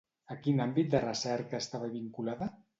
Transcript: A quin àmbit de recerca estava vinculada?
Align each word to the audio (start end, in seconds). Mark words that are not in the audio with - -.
A 0.35 0.37
quin 0.47 0.63
àmbit 0.65 0.89
de 0.95 1.03
recerca 1.05 1.61
estava 1.67 1.93
vinculada? 2.01 2.53